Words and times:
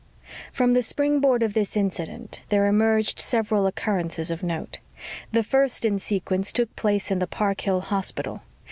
_From 0.51 0.73
the 0.73 0.81
springboard 0.81 1.43
of 1.43 1.53
this 1.53 1.77
incident, 1.77 2.41
there 2.49 2.65
emerged 2.65 3.19
several 3.19 3.67
occurrences 3.67 4.31
of 4.31 4.41
note. 4.41 4.79
The 5.31 5.43
first 5.43 5.85
in 5.85 5.99
sequence 5.99 6.51
took 6.51 6.75
place 6.75 7.11
in 7.11 7.19
the 7.19 7.27
Park 7.27 7.61
Hill 7.61 7.81
Hospital. 7.81 8.41